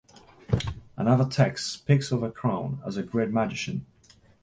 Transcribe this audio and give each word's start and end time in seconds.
Another 0.97 1.29
text 1.29 1.71
speaks 1.71 2.11
of 2.11 2.23
a 2.23 2.31
crown 2.31 2.81
as 2.83 2.97
a 2.97 3.03
"great 3.03 3.29
magician." 3.29 3.85